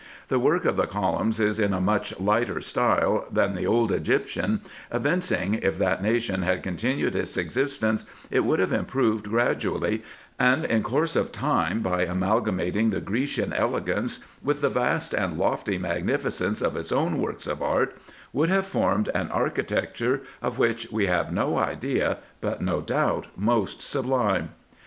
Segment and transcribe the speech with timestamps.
[0.29, 4.61] The work of the columns is in a much lighter style than the old Egyptian,
[4.91, 10.01] evincing, if that nation had continued its existence, it would have improved gradually;
[10.39, 15.37] and in due course of time, by amalgamating the Grecian elegance with the vast and
[15.37, 17.95] lofty mag 200 RESEARCHES AND OPERATIONS nificence of its own works of art,
[18.33, 23.83] would have formed an architecture of which we have no idea, but, no doubt, most
[23.83, 24.49] sublime.